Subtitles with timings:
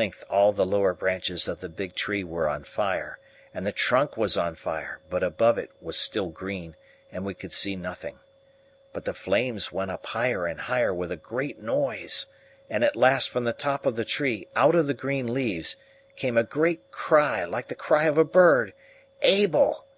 [0.00, 3.18] At length all the lower branches of the big tree were on fire,
[3.52, 6.74] and the trunk was on fire, but above it was still green,
[7.12, 8.18] and we could see nothing.
[8.94, 12.24] But the flames went up higher and higher with a great noise;
[12.70, 15.76] and at last from the top of the tree, out of the green leaves,
[16.16, 18.72] came a great cry, like the cry of a bird:
[19.20, 19.84] 'Abel!